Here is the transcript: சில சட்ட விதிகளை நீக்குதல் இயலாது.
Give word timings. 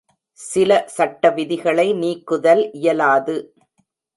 சில 0.39 0.71
சட்ட 0.87 1.29
விதிகளை 1.29 1.87
நீக்குதல் 1.93 2.63
இயலாது. 2.71 3.35